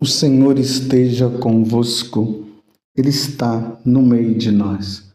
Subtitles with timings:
[0.00, 2.46] O Senhor esteja convosco,
[2.96, 5.10] Ele está no meio de nós.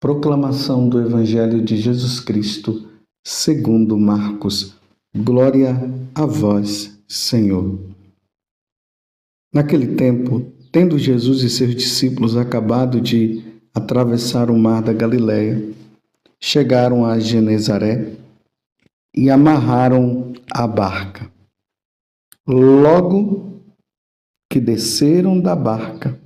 [0.00, 2.88] Proclamação do Evangelho de Jesus Cristo,
[3.26, 4.74] segundo Marcos.
[5.14, 5.76] Glória
[6.14, 7.78] a vós, Senhor.
[9.52, 13.42] Naquele tempo, tendo Jesus e seus discípulos acabado de
[13.74, 15.72] atravessar o mar da Galiléia,
[16.40, 18.16] chegaram a Genezaré
[19.14, 21.30] e amarraram a barca.
[22.46, 23.53] Logo
[24.54, 26.16] que desceram da barca,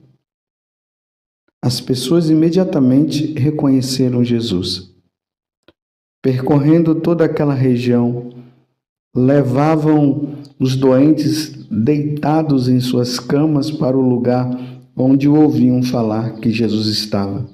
[1.65, 4.95] as pessoas imediatamente reconheceram Jesus.
[6.23, 8.35] Percorrendo toda aquela região,
[9.17, 14.47] levavam os doentes deitados em suas camas para o lugar
[14.95, 17.49] onde ouviam falar que Jesus estava.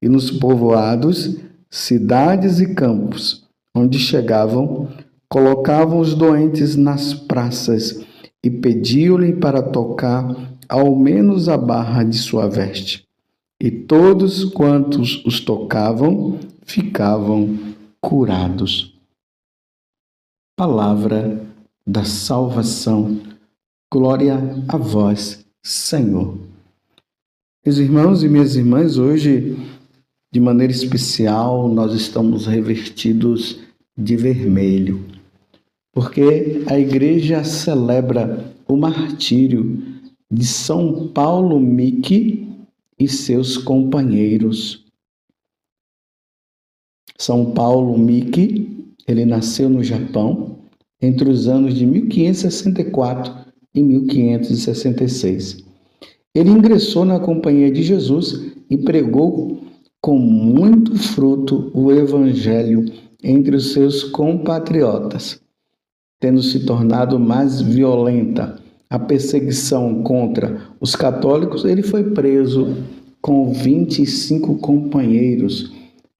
[0.00, 1.36] E nos povoados,
[1.68, 3.44] cidades e campos,
[3.74, 4.88] onde chegavam,
[5.28, 8.13] colocavam os doentes nas praças
[8.44, 13.08] e pediu-lhe para tocar ao menos a barra de sua veste.
[13.58, 17.58] E todos quantos os tocavam ficavam
[18.02, 18.92] curados.
[20.54, 21.42] Palavra
[21.86, 23.18] da salvação.
[23.90, 24.38] Glória
[24.68, 26.36] a vós, Senhor.
[27.64, 29.56] Meus irmãos e minhas irmãs, hoje,
[30.30, 33.60] de maneira especial, nós estamos revestidos
[33.96, 35.13] de vermelho
[35.94, 39.80] porque a igreja celebra o martírio
[40.28, 42.48] de São Paulo Miki
[42.98, 44.84] e seus companheiros.
[47.16, 50.58] São Paulo Miki, ele nasceu no Japão
[51.00, 53.32] entre os anos de 1564
[53.72, 55.64] e 1566.
[56.34, 59.60] Ele ingressou na Companhia de Jesus e pregou
[60.00, 62.84] com muito fruto o Evangelho
[63.22, 65.43] entre os seus compatriotas
[66.20, 72.76] tendo se tornado mais violenta a perseguição contra os católicos, ele foi preso
[73.20, 75.72] com 25 companheiros.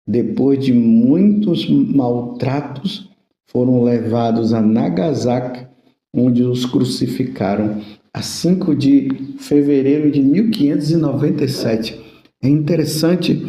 [0.07, 3.09] Depois de muitos maltratos,
[3.47, 5.67] foram levados a Nagasaki,
[6.13, 7.81] onde os crucificaram
[8.13, 12.01] a 5 de fevereiro de 1597.
[12.43, 13.41] É interessante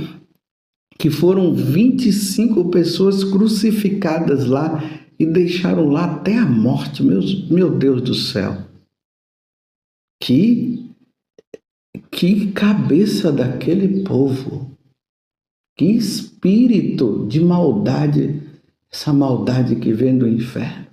[0.97, 4.83] que foram 25 pessoas crucificadas lá
[5.17, 8.65] e deixaram lá até a morte, meus, meu Deus do céu.
[10.21, 10.91] Que,
[12.11, 14.71] que cabeça daquele povo,
[15.77, 18.41] que espírito de maldade,
[18.91, 20.87] essa maldade que vem do inferno.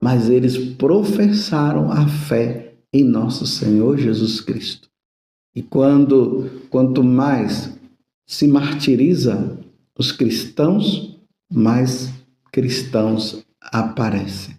[0.00, 4.88] Mas eles professaram a fé em nosso Senhor Jesus Cristo.
[5.54, 7.78] E quando quanto mais
[8.26, 9.58] se martiriza
[9.98, 11.18] os cristãos,
[11.50, 12.12] mais
[12.54, 14.54] cristãos aparecem.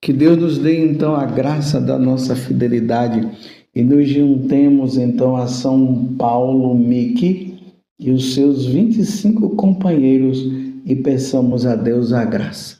[0.00, 3.28] Que Deus nos dê então a graça da nossa fidelidade
[3.74, 7.58] e nos juntemos então a São Paulo Miki
[7.98, 10.38] e os seus 25 companheiros
[10.84, 12.76] e peçamos a Deus a graça.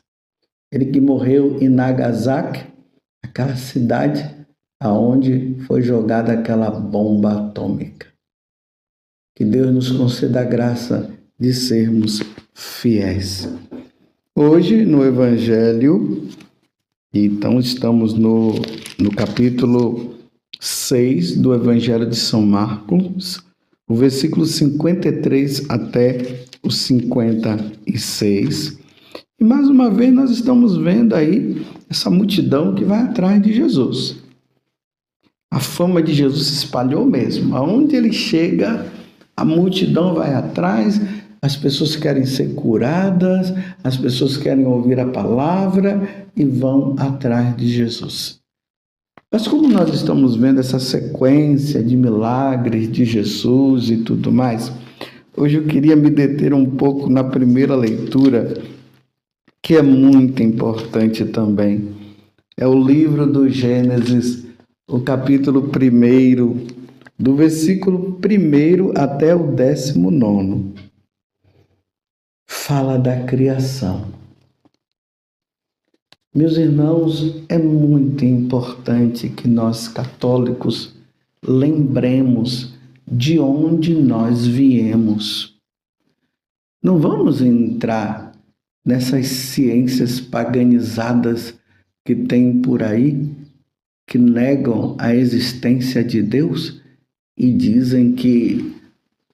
[0.70, 2.64] Ele que morreu em Nagasaki,
[3.24, 4.30] aquela cidade
[4.80, 8.06] aonde foi jogada aquela bomba atômica.
[9.34, 11.10] Que Deus nos conceda a graça
[11.40, 12.22] de sermos
[12.54, 13.48] fiéis.
[14.36, 16.26] Hoje, no Evangelho,
[17.14, 18.54] então estamos no,
[18.98, 20.16] no capítulo
[20.58, 23.40] 6 do Evangelho de São Marcos,
[23.88, 28.76] o versículo 53 até o 56.
[29.38, 34.16] E mais uma vez nós estamos vendo aí essa multidão que vai atrás de Jesus.
[35.48, 37.54] A fama de Jesus se espalhou mesmo.
[37.54, 38.84] Aonde ele chega,
[39.36, 41.00] a multidão vai atrás,
[41.44, 43.52] as pessoas querem ser curadas,
[43.84, 48.40] as pessoas querem ouvir a palavra e vão atrás de Jesus.
[49.30, 54.72] Mas como nós estamos vendo essa sequência de milagres de Jesus e tudo mais,
[55.36, 58.62] hoje eu queria me deter um pouco na primeira leitura,
[59.62, 61.90] que é muito importante também.
[62.56, 64.46] É o livro do Gênesis,
[64.88, 66.66] o capítulo 1,
[67.18, 70.93] do versículo 1 até o 19
[72.66, 74.10] fala da criação.
[76.34, 80.96] Meus irmãos, é muito importante que nós católicos
[81.46, 82.72] lembremos
[83.06, 85.54] de onde nós viemos.
[86.82, 88.32] Não vamos entrar
[88.82, 91.54] nessas ciências paganizadas
[92.02, 93.30] que tem por aí,
[94.06, 96.80] que negam a existência de Deus
[97.36, 98.73] e dizem que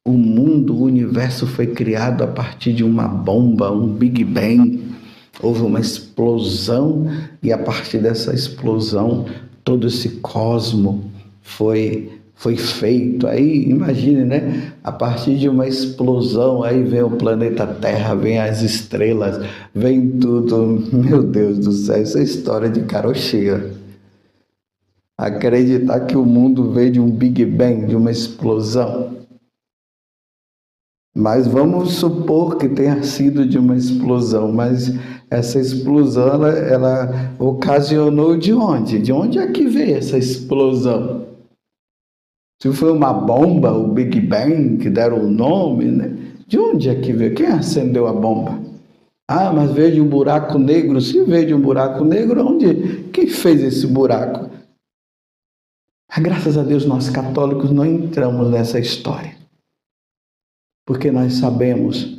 [0.04, 4.90] o mundo, o universo foi criado a partir de uma bomba, um Big Bang.
[5.42, 7.06] Houve uma explosão
[7.42, 9.26] e a partir dessa explosão
[9.64, 11.10] todo esse cosmo
[11.42, 13.26] foi foi feito.
[13.26, 14.72] Aí imagine, né?
[14.82, 20.88] A partir de uma explosão, aí vem o planeta Terra, vem as estrelas, vem tudo.
[20.90, 23.72] Meu Deus do céu, essa é história de carocheira.
[25.18, 29.19] Acreditar que o mundo veio de um Big Bang, de uma explosão.
[31.14, 34.94] Mas vamos supor que tenha sido de uma explosão, mas
[35.28, 39.00] essa explosão ela, ela ocasionou de onde?
[39.00, 41.26] De onde é que veio essa explosão?
[42.62, 46.16] Se foi uma bomba, o Big Bang, que deram o nome, né?
[46.46, 47.34] De onde é que veio?
[47.34, 48.60] Quem acendeu a bomba?
[49.26, 51.00] Ah, mas veio de um buraco negro.
[51.00, 53.04] Se veio de um buraco negro, onde?
[53.12, 54.50] Quem fez esse buraco?
[56.08, 59.39] Ah, graças a Deus, nós católicos não entramos nessa história.
[60.90, 62.18] Porque nós sabemos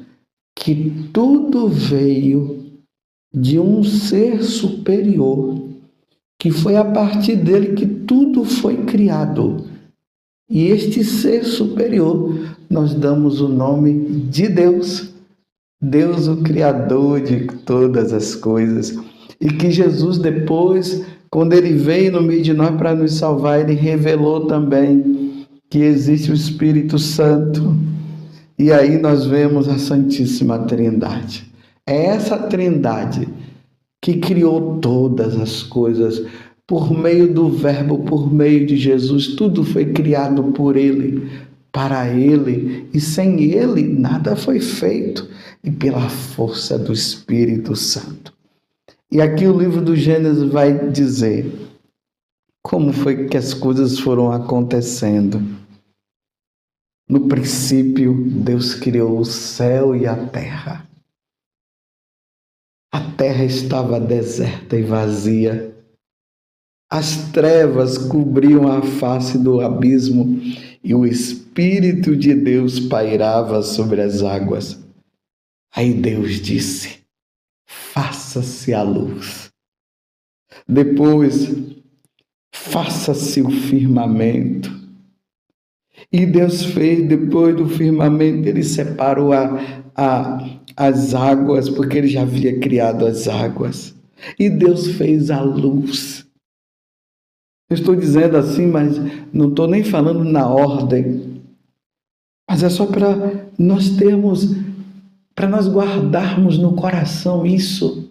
[0.56, 2.68] que tudo veio
[3.34, 5.62] de um ser superior,
[6.40, 9.66] que foi a partir dele que tudo foi criado.
[10.50, 13.92] E este ser superior, nós damos o nome
[14.30, 15.12] de Deus.
[15.82, 18.98] Deus, o Criador de todas as coisas.
[19.42, 23.78] E que Jesus, depois, quando ele veio no meio de nós para nos salvar, ele
[23.78, 27.76] revelou também que existe o Espírito Santo.
[28.62, 31.52] E aí nós vemos a Santíssima Trindade.
[31.84, 33.28] É essa Trindade
[34.00, 36.24] que criou todas as coisas
[36.68, 41.28] por meio do Verbo, por meio de Jesus, tudo foi criado por Ele,
[41.72, 45.28] para Ele, e sem Ele nada foi feito,
[45.64, 48.32] e pela força do Espírito Santo.
[49.12, 51.52] E aqui o livro do Gênesis vai dizer
[52.62, 55.61] como foi que as coisas foram acontecendo.
[57.12, 60.90] No princípio, Deus criou o céu e a terra.
[62.92, 65.72] A terra estava deserta e vazia
[66.92, 70.42] as trevas cobriam a face do abismo
[70.84, 74.78] e o Espírito de Deus pairava sobre as águas.
[75.74, 77.00] Aí Deus disse:
[77.66, 79.50] Faça-se a luz.
[80.68, 81.48] Depois,
[82.54, 84.81] faça-se o firmamento.
[86.12, 89.60] E Deus fez, depois do firmamento, ele separou a,
[89.96, 93.96] a, as águas, porque ele já havia criado as águas.
[94.38, 96.28] E Deus fez a luz.
[97.70, 98.98] Eu estou dizendo assim, mas
[99.32, 101.42] não estou nem falando na ordem.
[102.50, 104.54] Mas é só para nós termos,
[105.34, 108.10] para nós guardarmos no coração isso.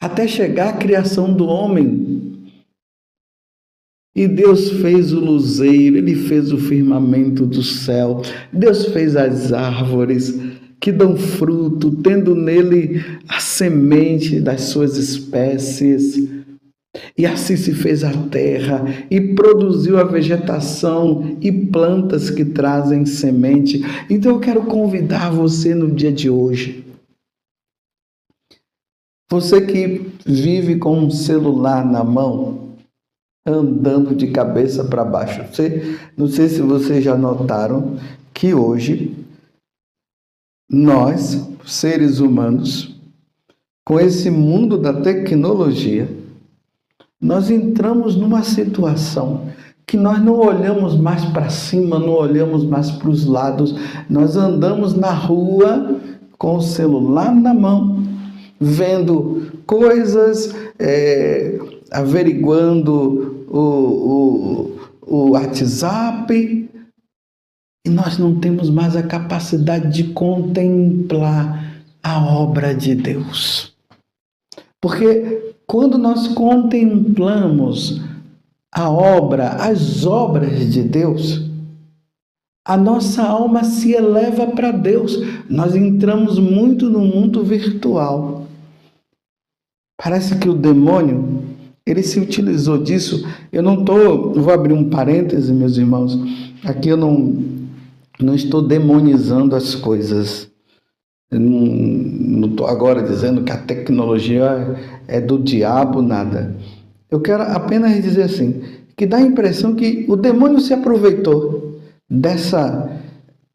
[0.00, 2.35] Até chegar à criação do homem.
[4.16, 10.34] E Deus fez o luzeiro, Ele fez o firmamento do céu, Deus fez as árvores
[10.80, 16.28] que dão fruto, tendo nele a semente das suas espécies.
[17.18, 23.82] E assim se fez a terra e produziu a vegetação e plantas que trazem semente.
[24.08, 26.86] Então eu quero convidar você no dia de hoje.
[29.30, 32.75] Você que vive com um celular na mão,
[33.46, 35.42] andando de cabeça para baixo.
[35.50, 37.96] Você, não sei se vocês já notaram
[38.34, 39.14] que hoje
[40.68, 42.94] nós, seres humanos,
[43.84, 46.08] com esse mundo da tecnologia,
[47.20, 49.48] nós entramos numa situação
[49.86, 53.76] que nós não olhamos mais para cima, não olhamos mais para os lados,
[54.10, 56.00] nós andamos na rua
[56.36, 58.02] com o celular na mão,
[58.60, 61.58] vendo coisas, é,
[61.92, 66.32] averiguando o, o, o WhatsApp,
[67.84, 73.74] e nós não temos mais a capacidade de contemplar a obra de Deus.
[74.80, 78.00] Porque quando nós contemplamos
[78.72, 81.46] a obra, as obras de Deus,
[82.66, 85.16] a nossa alma se eleva para Deus.
[85.48, 88.46] Nós entramos muito no mundo virtual.
[89.96, 91.44] Parece que o demônio,
[91.86, 93.24] ele se utilizou disso.
[93.52, 96.18] Eu não estou, vou abrir um parêntese, meus irmãos.
[96.64, 97.44] Aqui eu não,
[98.20, 100.50] não estou demonizando as coisas.
[101.30, 104.76] Eu não estou agora dizendo que a tecnologia
[105.06, 106.56] é do diabo, nada.
[107.08, 108.62] Eu quero apenas dizer assim,
[108.96, 113.00] que dá a impressão que o demônio se aproveitou dessa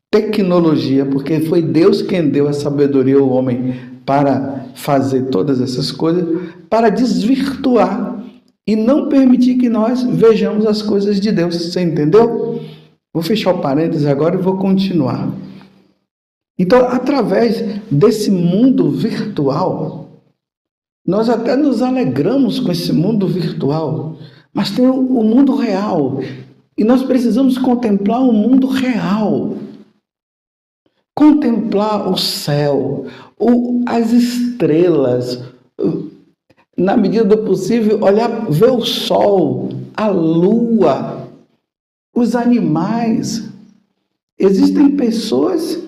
[0.09, 6.25] tecnologia, porque foi Deus quem deu a sabedoria ao homem para fazer todas essas coisas,
[6.69, 8.20] para desvirtuar
[8.71, 11.55] e não permitir que nós vejamos as coisas de Deus.
[11.55, 12.61] Você entendeu?
[13.13, 15.29] Vou fechar o parênteses agora e vou continuar.
[16.57, 17.61] Então, através
[17.91, 20.07] desse mundo virtual,
[21.05, 24.17] Nós até nos alegramos com esse mundo virtual,
[24.53, 26.21] mas tem o, mundo real.
[26.77, 29.57] E nós precisamos contemplar o mundo real.
[31.13, 33.07] Contemplar o céu,
[33.87, 35.43] as estrelas,
[36.81, 41.27] na medida do possível, olhar, ver o sol, a lua,
[42.15, 43.49] os animais.
[44.39, 45.79] Existem pessoas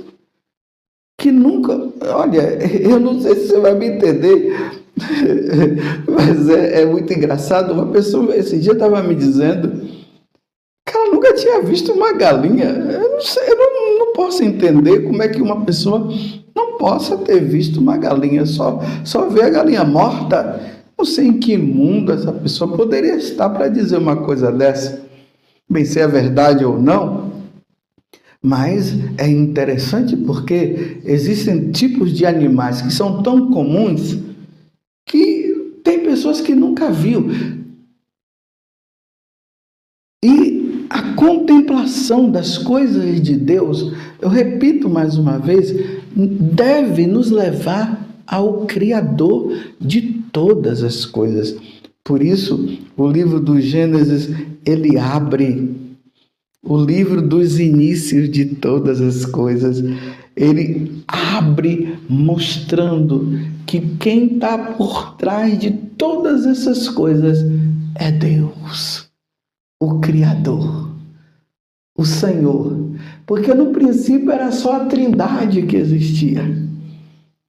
[1.19, 1.73] que nunca.
[2.15, 4.55] Olha, eu não sei se você vai me entender,
[6.07, 7.73] mas é, é muito engraçado.
[7.73, 9.89] Uma pessoa esse dia estava me dizendo
[10.87, 12.65] que ela nunca tinha visto uma galinha.
[12.65, 16.07] Eu não, sei, eu não, não posso entender como é que uma pessoa
[16.55, 20.82] não possa ter visto uma galinha, só, só ver a galinha morta.
[21.03, 25.05] Não sei em que mundo essa pessoa poderia estar para dizer uma coisa dessa.
[25.69, 27.43] Bem, se é verdade ou não,
[28.41, 34.17] mas é interessante porque existem tipos de animais que são tão comuns
[35.05, 37.27] que tem pessoas que nunca viu.
[40.23, 43.91] E a contemplação das coisas de Deus,
[44.21, 45.69] eu repito mais uma vez,
[46.15, 51.55] deve nos levar ao Criador de todas as coisas.
[52.03, 54.29] Por isso, o livro do Gênesis,
[54.65, 55.73] ele abre
[56.61, 59.81] o livro dos inícios de todas as coisas.
[60.35, 67.45] Ele abre mostrando que quem está por trás de todas essas coisas
[67.95, 69.07] é Deus,
[69.79, 70.89] o Criador,
[71.97, 72.91] o Senhor.
[73.25, 76.72] Porque no princípio era só a trindade que existia.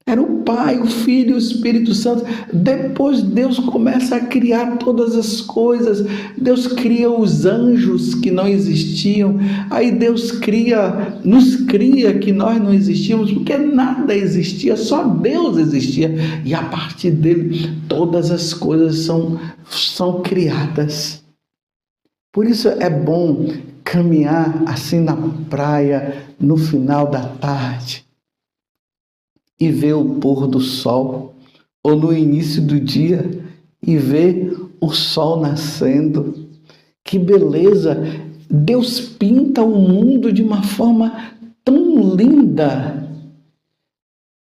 [0.06, 2.26] Era o Pai, o Filho o Espírito Santo.
[2.52, 6.06] Depois Deus começa a criar todas as coisas.
[6.36, 9.40] Deus cria os anjos que não existiam.
[9.70, 16.14] Aí Deus cria, nos cria que nós não existíamos, porque nada existia, só Deus existia.
[16.44, 21.24] E a partir dele todas as coisas são, são criadas.
[22.30, 23.50] Por isso é bom
[23.82, 25.16] caminhar assim na
[25.48, 28.03] praia no final da tarde
[29.60, 31.34] e ver o pôr do sol,
[31.82, 33.42] ou no início do dia
[33.82, 36.48] e ver o sol nascendo.
[37.04, 38.02] Que beleza!
[38.50, 41.34] Deus pinta o mundo de uma forma
[41.64, 43.04] tão linda.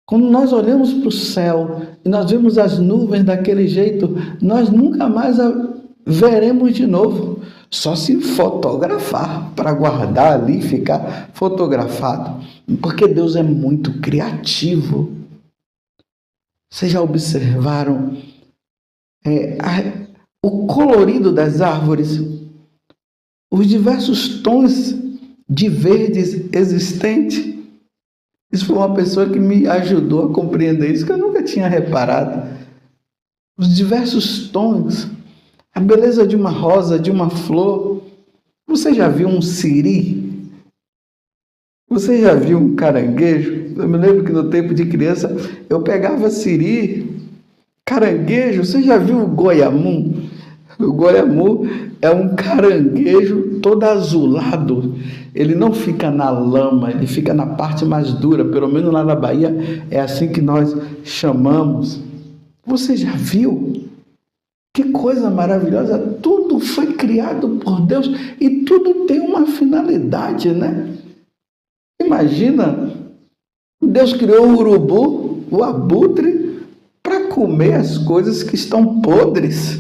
[0.07, 5.09] Quando nós olhamos para o céu e nós vemos as nuvens daquele jeito, nós nunca
[5.09, 5.39] mais
[6.05, 7.41] veremos de novo.
[7.73, 12.45] Só se fotografar para guardar ali e ficar fotografado.
[12.83, 15.11] Porque Deus é muito criativo.
[16.71, 18.19] Vocês já observaram
[19.25, 20.07] é, a,
[20.45, 22.21] o colorido das árvores,
[23.51, 24.95] os diversos tons
[25.49, 27.55] de verdes existentes?
[28.53, 32.51] Isso foi uma pessoa que me ajudou a compreender isso que eu nunca tinha reparado.
[33.57, 35.09] Os diversos tons
[35.75, 38.03] a beleza de uma rosa, de uma flor.
[38.67, 40.51] Você já viu um siri?
[41.89, 43.75] Você já viu um caranguejo?
[43.77, 45.35] Eu me lembro que no tempo de criança
[45.69, 47.21] eu pegava siri,
[47.87, 48.65] caranguejo.
[48.65, 50.31] Você já viu o goiamu?
[50.79, 51.67] O goiamu
[52.01, 54.95] é um caranguejo todo azulado.
[55.35, 58.45] Ele não fica na lama, ele fica na parte mais dura.
[58.45, 62.01] Pelo menos lá na Bahia é assim que nós chamamos.
[62.67, 63.91] Você já viu?
[64.75, 65.99] Que coisa maravilhosa!
[66.23, 68.11] Tudo foi criado por Deus
[68.41, 70.97] e tudo tem uma finalidade, né?
[72.01, 72.91] Imagina,
[73.83, 76.63] Deus criou o urubu, o abutre,
[77.03, 79.79] para comer as coisas que estão podres,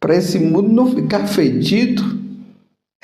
[0.00, 2.22] para esse mundo não ficar fedido.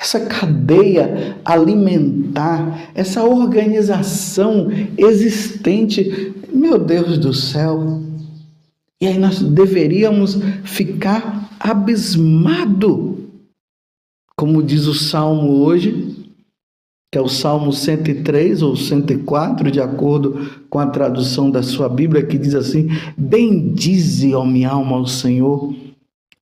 [0.01, 8.01] Essa cadeia alimentar, essa organização existente, meu Deus do céu,
[9.01, 13.29] e aí nós deveríamos ficar abismado,
[14.35, 16.19] como diz o salmo hoje,
[17.11, 22.23] que é o Salmo 103 ou 104, de acordo com a tradução da sua Bíblia,
[22.23, 22.87] que diz assim:
[23.17, 25.73] Bendize, ó minha alma, ao Senhor,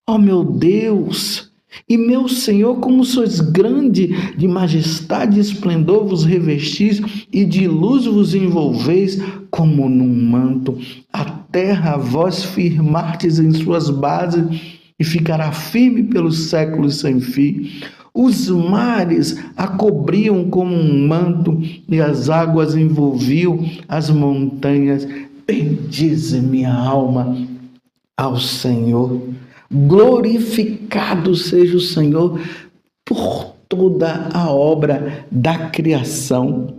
[0.05, 1.49] ó meu Deus,
[1.87, 8.05] e meu Senhor, como sois grande, de majestade e esplendor vos revestis, e de luz
[8.05, 9.17] vos envolveis
[9.49, 10.77] como num manto.
[11.13, 17.69] A terra vós firmartes em suas bases, e ficará firme pelos séculos sem fim.
[18.13, 25.07] Os mares a cobriam como um manto, e as águas envolviam as montanhas.
[25.45, 27.37] Bendize minha alma
[28.17, 29.21] ao Senhor.
[29.71, 32.39] Glorificado seja o Senhor
[33.05, 36.73] por toda a obra da criação.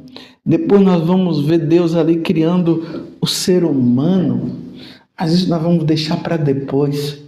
[0.45, 4.57] Depois nós vamos ver Deus ali criando o ser humano.
[5.19, 7.19] Mas isso nós vamos deixar para depois.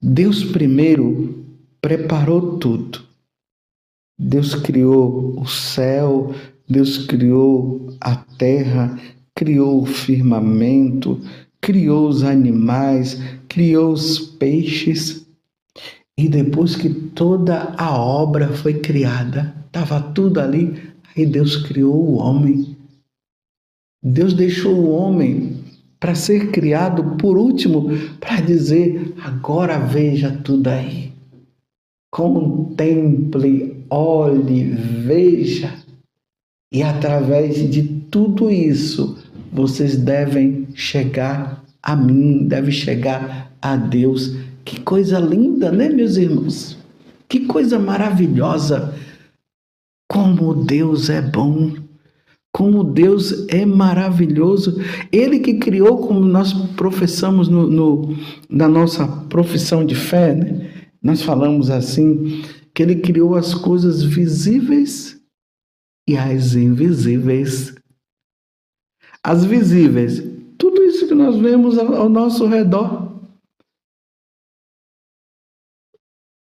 [0.00, 1.44] Deus primeiro
[1.80, 3.02] preparou tudo.
[4.18, 6.34] Deus criou o céu,
[6.68, 8.98] Deus criou a terra,
[9.34, 11.20] criou o firmamento,
[11.60, 15.26] criou os animais, criou os peixes.
[16.16, 22.18] E depois que toda a obra foi criada, estava tudo ali, aí Deus criou o
[22.18, 22.76] homem.
[24.02, 25.60] Deus deixou o homem
[25.98, 31.12] para ser criado por último, para dizer: agora veja tudo aí.
[32.10, 35.74] Contemple, olhe, veja.
[36.72, 39.18] E através de tudo isso,
[39.52, 44.36] vocês devem chegar a mim, devem chegar a Deus.
[44.64, 46.78] Que coisa linda, né, meus irmãos?
[47.28, 48.94] Que coisa maravilhosa.
[50.10, 51.72] Como Deus é bom.
[52.52, 54.76] Como Deus é maravilhoso.
[55.12, 58.16] Ele que criou, como nós professamos no, no,
[58.48, 60.90] na nossa profissão de fé, né?
[61.02, 62.42] nós falamos assim,
[62.74, 65.20] que Ele criou as coisas visíveis
[66.08, 67.74] e as invisíveis.
[69.22, 70.22] As visíveis,
[70.58, 73.10] tudo isso que nós vemos ao nosso redor.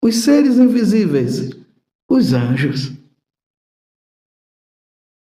[0.04, 1.52] Os seres invisíveis,
[2.10, 2.92] os anjos,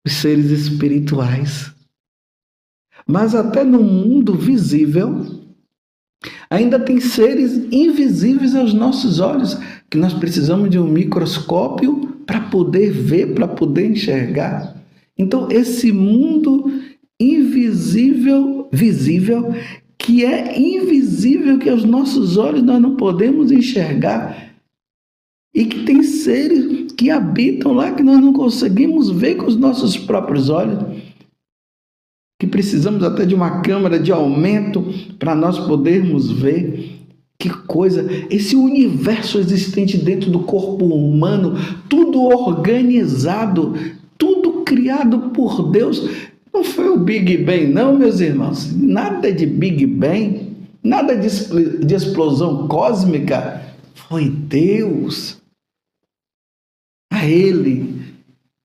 [0.04, 1.73] os seres espirituais.
[3.06, 5.25] Mas até no mundo visível,
[6.49, 9.58] ainda tem seres invisíveis aos nossos olhos,
[9.90, 14.75] que nós precisamos de um microscópio para poder ver, para poder enxergar.
[15.16, 16.82] Então, esse mundo
[17.20, 19.54] invisível, visível,
[19.99, 24.53] que é invisível, que aos nossos olhos nós não podemos enxergar,
[25.54, 29.96] e que tem seres que habitam lá que nós não conseguimos ver com os nossos
[29.96, 30.78] próprios olhos,
[32.40, 34.84] que precisamos até de uma câmera de aumento
[35.18, 36.90] para nós podermos ver.
[37.38, 41.54] Que coisa, esse universo existente dentro do corpo humano,
[41.88, 43.75] tudo organizado,
[44.17, 46.08] tudo criado por Deus.
[46.52, 48.73] Não foi o Big Bang, não, meus irmãos.
[48.75, 51.28] Nada de Big Bang, nada de,
[51.84, 53.62] de explosão cósmica.
[54.08, 55.44] Foi Deus.
[57.25, 58.04] Ele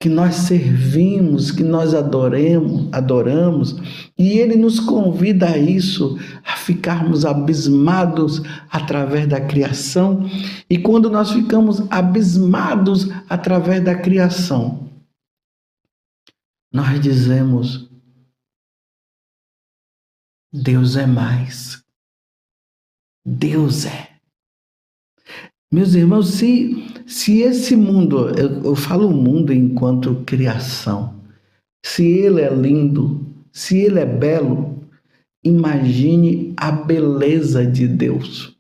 [0.02, 3.76] que nós servimos, que nós adoremos, adoramos,
[4.18, 10.26] e ele nos convida a isso, a ficarmos abismados através da criação.
[10.70, 14.90] E quando nós ficamos abismados através da criação,
[16.72, 17.90] nós dizemos:
[20.54, 21.84] Deus é mais.
[23.26, 24.10] Deus é.
[25.72, 31.16] Meus irmãos, se, se esse mundo, eu, eu falo mundo enquanto criação,
[31.84, 34.84] se ele é lindo, se ele é belo,
[35.44, 38.56] imagine a beleza de Deus.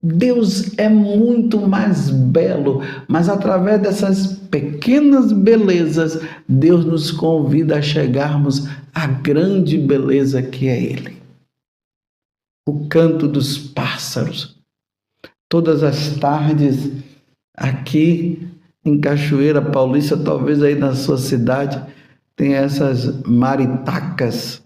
[0.00, 8.68] Deus é muito mais belo, mas através dessas pequenas belezas, Deus nos convida a chegarmos
[8.94, 11.16] à grande beleza que é Ele.
[12.68, 14.56] O canto dos pássaros,
[15.48, 17.09] todas as tardes
[17.60, 18.48] aqui
[18.82, 21.80] em Cachoeira Paulista, talvez aí na sua cidade,
[22.34, 24.62] tem essas maritacas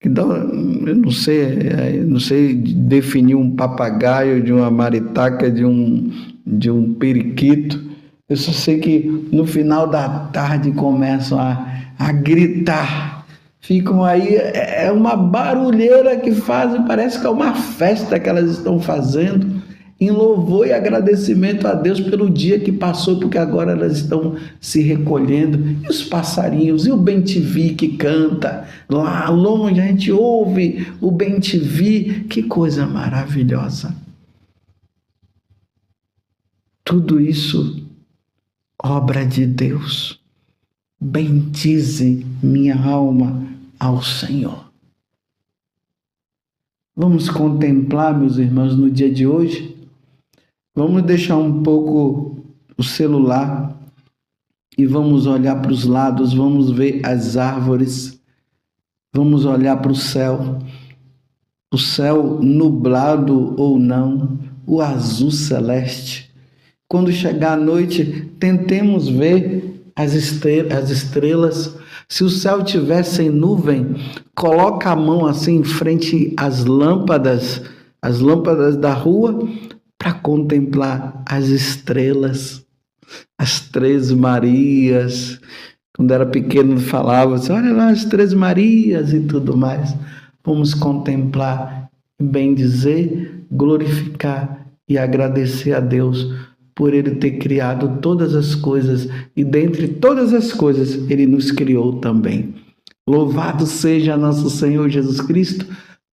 [0.00, 6.10] que dá, eu não sei, não sei definir um papagaio de uma maritaca, de um
[6.44, 7.82] de um periquito.
[8.28, 11.66] Eu só sei que no final da tarde começam a,
[11.98, 13.24] a gritar.
[13.60, 18.50] Ficam aí, é, é uma barulheira que fazem, parece que é uma festa que elas
[18.50, 19.60] estão fazendo
[19.98, 24.82] em louvor e agradecimento a Deus pelo dia que passou, porque agora elas estão se
[24.82, 25.58] recolhendo.
[25.84, 32.24] E os passarinhos, e o bem-te-vi que canta lá longe, a gente ouve o bem-te-vi,
[32.24, 33.96] que coisa maravilhosa.
[36.84, 37.82] Tudo isso,
[38.82, 40.20] obra de Deus.
[41.00, 43.46] Bendize minha alma
[43.80, 44.66] ao Senhor.
[46.94, 49.75] Vamos contemplar, meus irmãos, no dia de hoje
[50.76, 52.36] Vamos deixar um pouco
[52.76, 53.74] o celular
[54.76, 58.20] e vamos olhar para os lados, vamos ver as árvores,
[59.10, 60.58] vamos olhar para o céu,
[61.72, 66.30] o céu nublado ou não, o azul celeste.
[66.86, 71.74] Quando chegar a noite, tentemos ver as estrelas.
[72.06, 73.96] Se o céu tiver sem nuvem,
[74.34, 77.62] coloca a mão assim em frente às lâmpadas,
[78.02, 79.48] as lâmpadas da rua,
[80.06, 82.64] para contemplar as estrelas,
[83.36, 85.40] as três Marias.
[85.96, 89.96] Quando era pequeno falava assim, olha lá as três Marias e tudo mais.
[90.44, 91.90] vamos contemplar,
[92.22, 96.32] bem dizer, glorificar e agradecer a Deus
[96.72, 101.94] por Ele ter criado todas as coisas e dentre todas as coisas Ele nos criou
[101.94, 102.54] também.
[103.08, 105.66] Louvado seja nosso Senhor Jesus Cristo,